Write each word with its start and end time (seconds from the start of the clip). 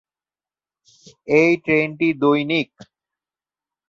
এই 1.31 1.51
ট্রেনটি 1.63 2.07
দৈনিক। 2.21 2.69